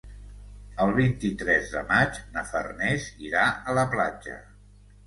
[0.85, 4.43] El vint-i-tres de maig na Farners irà a la platja.